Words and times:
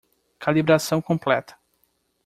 Calibração 0.39 0.99
completa. 0.99 1.55